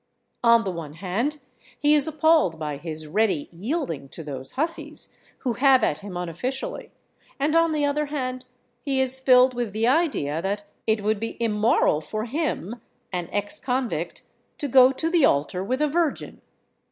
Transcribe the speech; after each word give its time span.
On 0.43 0.63
the 0.63 0.71
one 0.71 0.93
hand, 0.93 1.37
he 1.77 1.93
is 1.93 2.07
appalled 2.07 2.57
by 2.57 2.77
his 2.79 3.05
ready 3.05 3.49
yielding 3.51 4.09
to 4.09 4.23
those 4.23 4.53
hussies 4.53 5.13
who 5.41 5.53
have 5.53 5.83
at 5.83 5.99
him 5.99 6.17
unofficially, 6.17 6.91
and 7.39 7.55
on 7.55 7.71
the 7.71 7.85
other 7.85 8.07
hand 8.07 8.45
he 8.81 8.99
is 8.99 9.19
filled 9.19 9.53
with 9.53 9.73
the 9.73 9.85
idea 9.85 10.41
that 10.41 10.63
it 10.87 11.03
would 11.03 11.19
be 11.19 11.37
immoral 11.39 12.01
for 12.01 12.25
him, 12.25 12.81
an 13.13 13.29
ex 13.31 13.59
convict, 13.59 14.23
to 14.57 14.67
go 14.67 14.91
to 14.91 15.07
the 15.07 15.23
altar 15.23 15.63
with 15.63 15.83
a 15.83 15.87
virgin. 15.87 16.41